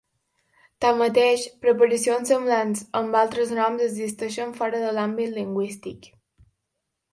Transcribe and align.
Tanmateix, 0.85 1.43
preparacions 1.65 2.31
semblants 2.33 2.81
amb 3.01 3.19
altres 3.21 3.53
noms 3.59 3.85
existeixen 3.91 4.57
fora 4.63 4.83
de 4.87 4.97
l'àmbit 4.99 5.39
lingüístic. 5.39 6.13